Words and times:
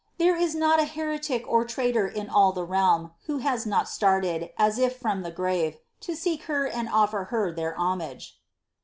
^^ 0.01 0.03
there 0.17 0.35
is 0.35 0.55
not 0.55 0.79
a 0.79 0.85
heretic 0.85 1.45
or 1.47 1.63
traitor 1.63 2.07
in 2.07 2.27
all 2.27 2.51
the 2.51 2.65
realm 2.65 3.11
who 3.27 3.37
has 3.37 3.67
not 3.67 3.87
started, 3.87 4.49
as 4.57 4.79
if 4.79 4.97
from 4.97 5.21
the 5.21 5.29
grave, 5.29 5.77
to 5.99 6.15
seek 6.15 6.45
her 6.45 6.65
and 6.67 6.89
ofler 6.89 7.27
her 7.27 7.51
their 7.53 7.77
homage." 7.77 8.41